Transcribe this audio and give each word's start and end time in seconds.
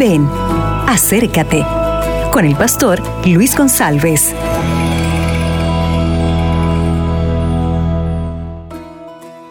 Ven, 0.00 0.26
acércate 0.86 1.62
con 2.32 2.46
el 2.46 2.56
pastor 2.56 3.02
Luis 3.26 3.54
González. 3.54 4.34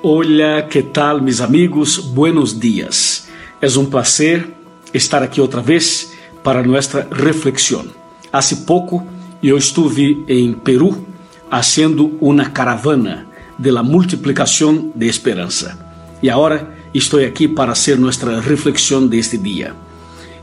Hola, 0.02 0.68
¿qué 0.68 0.82
tal 0.82 1.22
mis 1.22 1.40
amigos? 1.40 2.16
Buenos 2.16 2.60
días. 2.60 3.30
Es 3.62 3.78
un 3.78 3.92
placer 3.92 4.56
estar 4.92 5.22
aquí 5.22 5.40
otra 5.40 5.62
vez 5.62 6.14
para 6.42 6.64
nuestra 6.64 7.08
reflexión. 7.12 7.92
Hace 8.32 8.56
poco 8.56 9.06
yo 9.44 9.56
estuve 9.56 10.18
en 10.28 10.56
Perú 10.56 11.06
haciendo 11.52 12.06
una 12.20 12.52
caravana 12.52 13.28
de 13.56 13.72
la 13.72 13.84
multiplicación 13.84 14.94
de 14.96 15.10
esperanza. 15.10 15.78
Y 16.24 16.30
ahora 16.30 16.76
estoy 16.92 17.26
aquí 17.26 17.48
para 17.48 17.74
hacer 17.74 18.00
nuestra 18.00 18.42
reflexión 18.42 19.12
de 19.12 19.20
este 19.20 19.38
día. 19.38 19.76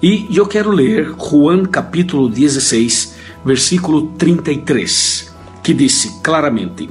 E 0.03 0.29
eu 0.37 0.47
quero 0.47 0.71
ler 0.71 1.15
Juan 1.17 1.65
capítulo 1.65 2.29
16, 2.29 3.15
versículo 3.45 4.09
33, 4.19 5.35
que 5.63 5.73
disse 5.73 6.21
claramente: 6.23 6.89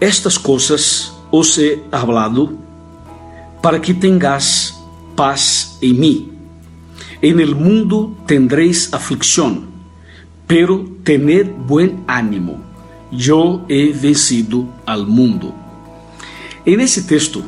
Estas 0.00 0.38
coisas 0.38 1.12
os 1.30 1.58
he 1.58 1.82
hablado 1.92 2.58
para 3.60 3.78
que 3.78 3.92
tengas 3.92 4.74
paz 5.14 5.76
em 5.82 5.92
mim. 5.92 6.32
En 7.20 7.38
el 7.38 7.54
mundo 7.54 8.16
tendréis 8.26 8.92
aflicción, 8.92 9.68
pero 10.46 10.84
tened 11.04 11.50
buen 11.66 12.02
ánimo. 12.08 12.60
Yo 13.12 13.64
he 13.68 13.92
vencido 13.92 14.66
al 14.86 15.06
mundo. 15.06 15.54
En 16.64 16.80
esse 16.80 17.02
texto, 17.02 17.44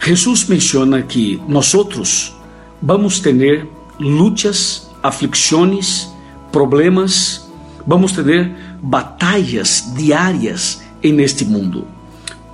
Jesus 0.00 0.46
menciona 0.48 1.02
que 1.02 1.40
nós 1.48 1.74
outros 1.74 2.37
vamos 2.80 3.20
ter 3.20 3.68
lutas, 3.98 4.88
aflicções, 5.02 6.08
problemas, 6.52 7.48
vamos 7.86 8.12
ter 8.12 8.52
batalhas 8.80 9.92
diárias 9.96 10.82
em 11.02 11.20
este 11.20 11.44
mundo. 11.44 11.86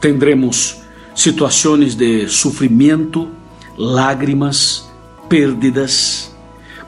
Tendremos 0.01 0.79
situações 1.15 1.95
de 1.95 2.29
sofrimento, 2.29 3.29
lágrimas, 3.77 4.89
pérdidas, 5.29 6.35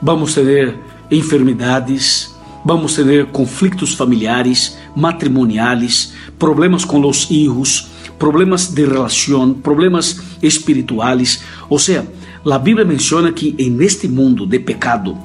vamos 0.01 0.33
ter 0.33 0.77
enfermidades, 1.09 2.35
vamos 2.63 2.95
ter 2.95 3.25
conflitos 3.27 3.93
familiares, 3.93 4.77
matrimoniais, 4.95 6.13
problemas 6.37 6.83
com 6.83 7.05
os 7.07 7.23
filhos, 7.23 7.87
problemas 8.19 8.67
de 8.67 8.85
relação, 8.85 9.53
problemas 9.53 10.19
espirituais, 10.41 11.43
ou 11.69 11.79
seja, 11.79 12.05
a 12.53 12.57
Bíblia 12.57 12.85
menciona 12.85 13.33
que 13.33 13.55
en 13.57 13.81
este 13.81 14.07
mundo 14.07 14.45
de 14.45 14.59
pecado 14.59 15.17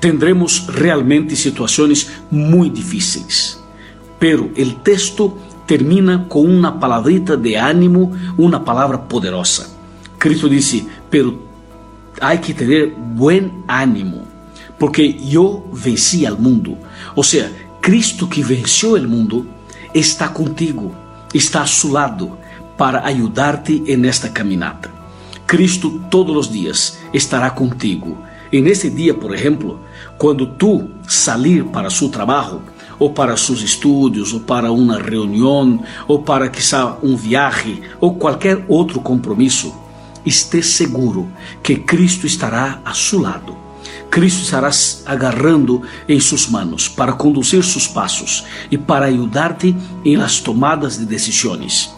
tendremos 0.00 0.66
realmente 0.68 1.36
situações 1.36 2.10
muito 2.30 2.76
difíceis. 2.76 3.58
Pero 4.18 4.50
el 4.56 4.76
texto 4.76 5.38
termina 5.66 6.26
com 6.28 6.42
uma 6.42 6.72
palavrita 6.72 7.36
de 7.36 7.54
ânimo, 7.54 8.16
uma 8.36 8.60
palavra 8.60 8.98
poderosa. 8.98 9.68
Cristo 10.18 10.48
disse: 10.48 10.88
"Pero 11.10 11.38
hay 12.20 12.38
que 12.38 12.52
ter 12.52 12.94
buen 12.96 13.62
ánimo, 13.68 14.26
porque 14.78 15.16
eu 15.30 15.68
venci 15.72 16.26
al 16.26 16.38
mundo." 16.38 16.76
Ou 17.14 17.22
seja, 17.22 17.52
Cristo 17.80 18.26
que 18.26 18.42
venceu 18.42 18.94
o 18.94 19.08
mundo 19.08 19.46
está 19.94 20.28
contigo, 20.28 20.92
está 21.32 21.62
a 21.62 21.66
su 21.66 21.92
lado 21.92 22.36
para 22.76 23.06
ayudarte 23.06 23.82
en 23.86 24.04
esta 24.04 24.32
caminata. 24.32 24.97
Cristo 25.48 26.02
todos 26.10 26.36
os 26.36 26.52
dias 26.52 26.98
estará 27.10 27.48
contigo. 27.48 28.18
E 28.52 28.60
nesse 28.60 28.90
dia, 28.90 29.14
por 29.14 29.34
exemplo, 29.34 29.80
quando 30.18 30.46
tu 30.46 30.90
salir 31.08 31.64
para 31.64 31.88
seu 31.88 32.10
trabalho, 32.10 32.60
ou 32.98 33.14
para 33.14 33.34
seus 33.34 33.62
estudos, 33.62 34.34
ou 34.34 34.40
para 34.40 34.70
uma 34.70 34.98
reunião, 34.98 35.82
ou 36.06 36.18
para 36.18 36.50
quizá 36.50 36.98
um 37.02 37.16
viaje, 37.16 37.80
ou 37.98 38.16
qualquer 38.16 38.62
outro 38.68 39.00
compromisso, 39.00 39.74
esteja 40.26 40.68
seguro 40.68 41.26
que 41.62 41.76
Cristo 41.76 42.26
estará 42.26 42.78
a 42.84 42.92
seu 42.92 43.22
lado. 43.22 43.56
Cristo 44.10 44.42
estará 44.42 44.70
agarrando 45.06 45.80
em 46.06 46.20
suas 46.20 46.46
mãos 46.46 46.88
para 46.88 47.14
conduzir 47.14 47.64
seus 47.64 47.86
passos 47.86 48.44
e 48.70 48.76
para 48.76 49.06
ajudar-te 49.06 49.74
em 50.04 50.14
las 50.14 50.40
tomadas 50.40 50.98
de 50.98 51.06
decisões. 51.06 51.90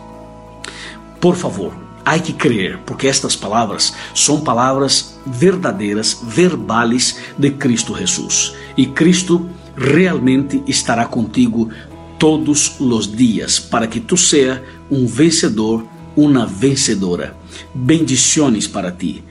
Por 1.21 1.35
favor, 1.35 1.90
Há 2.11 2.19
que 2.19 2.33
crer, 2.33 2.77
porque 2.79 3.07
estas 3.07 3.37
palavras 3.37 3.95
são 4.17 4.41
palavras 4.41 5.17
verdadeiras, 5.25 6.21
verbales 6.25 7.21
de 7.39 7.53
Cristo 7.53 7.97
Jesus. 7.97 8.53
E 8.77 8.85
Cristo 8.85 9.49
realmente 9.77 10.61
estará 10.67 11.05
contigo 11.05 11.71
todos 12.19 12.75
os 12.81 13.17
dias, 13.17 13.61
para 13.61 13.87
que 13.87 14.01
tu 14.01 14.17
seja 14.17 14.61
um 14.91 15.07
vencedor, 15.07 15.87
uma 16.17 16.47
vencedora. 16.47 17.37
Bendiciones 17.73 18.67
para 18.67 18.91
ti. 18.91 19.23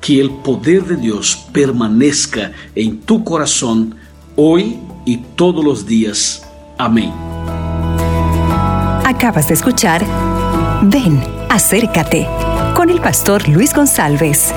Que 0.00 0.22
o 0.22 0.34
poder 0.34 0.84
de 0.84 0.94
Deus 0.94 1.34
permaneça 1.34 2.52
em 2.76 2.94
tu 2.94 3.18
coração 3.18 3.90
hoje 4.36 4.78
e 5.04 5.16
todos 5.16 5.66
os 5.66 5.84
dias. 5.84 6.42
Amém. 6.78 7.12
Acabas 9.04 9.46
de 9.46 9.54
escuchar 9.54 10.00
Ven, 10.84 11.20
acércate 11.50 12.28
con 12.76 12.90
el 12.90 13.00
pastor 13.00 13.48
Luis 13.48 13.74
González. 13.74 14.54